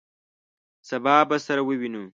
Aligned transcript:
سبا 0.89 1.15
به 1.29 1.37
سره 1.45 1.61
ووینو! 1.65 2.03